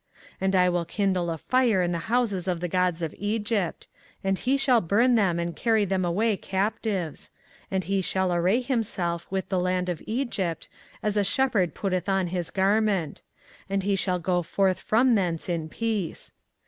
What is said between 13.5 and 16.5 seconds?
and he shall go forth from thence in peace.